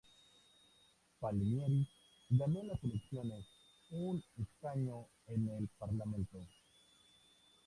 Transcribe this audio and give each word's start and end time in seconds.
Palmieri 1.19 1.87
ganó 2.31 2.61
en 2.61 2.69
las 2.69 2.83
elecciones 2.83 3.45
un 3.91 4.23
escaño 4.35 5.05
en 5.27 5.47
el 5.49 5.67
parlamento. 5.77 6.39